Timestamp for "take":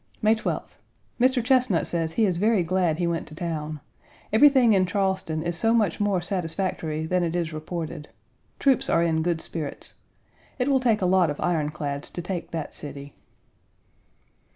10.79-11.03, 12.23-12.49